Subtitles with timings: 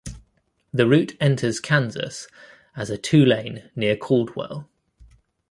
[0.73, 2.27] The route enters Kansas
[2.75, 4.67] as a two-lane near Caldwell.